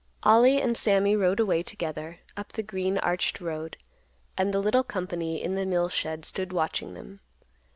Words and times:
Ollie 0.23 0.59
and 0.59 0.75
Sammy 0.75 1.15
rode 1.15 1.39
away 1.39 1.61
together, 1.61 2.21
up 2.35 2.53
the 2.53 2.63
green 2.63 2.97
arched 2.97 3.39
road, 3.39 3.77
and 4.35 4.51
the 4.51 4.57
little 4.57 4.83
company 4.83 5.39
in 5.43 5.53
the 5.53 5.63
mill 5.63 5.89
shed 5.89 6.25
stood 6.25 6.51
watching 6.51 6.95
them. 6.95 7.19